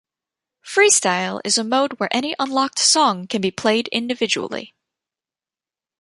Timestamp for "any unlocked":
2.11-2.79